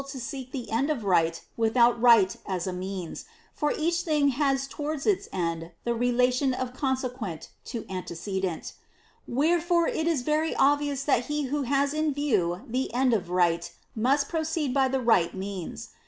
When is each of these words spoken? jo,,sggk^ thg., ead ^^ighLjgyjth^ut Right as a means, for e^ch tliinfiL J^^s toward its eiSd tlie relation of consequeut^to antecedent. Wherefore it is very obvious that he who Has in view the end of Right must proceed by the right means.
jo,,sggk^ 0.01 0.49
thg., 0.49 0.55
ead 0.55 0.69
^^ighLjgyjth^ut 1.55 2.01
Right 2.01 2.35
as 2.47 2.65
a 2.65 2.73
means, 2.73 3.25
for 3.53 3.71
e^ch 3.71 4.03
tliinfiL 4.03 4.31
J^^s 4.33 4.67
toward 4.67 5.05
its 5.05 5.27
eiSd 5.27 5.73
tlie 5.85 5.99
relation 5.99 6.55
of 6.55 6.73
consequeut^to 6.73 7.87
antecedent. 7.87 8.73
Wherefore 9.27 9.87
it 9.87 10.07
is 10.07 10.23
very 10.23 10.55
obvious 10.55 11.03
that 11.03 11.25
he 11.25 11.43
who 11.53 11.61
Has 11.69 11.93
in 11.93 12.15
view 12.15 12.63
the 12.67 12.91
end 12.95 13.13
of 13.13 13.29
Right 13.29 13.71
must 13.95 14.27
proceed 14.27 14.73
by 14.73 14.87
the 14.87 14.99
right 15.01 15.35
means. 15.35 15.89